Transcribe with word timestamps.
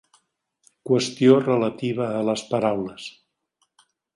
Qüestió 0.91 1.35
relativa 1.43 2.09
a 2.21 2.25
les 2.31 2.45
paraules. 2.55 3.07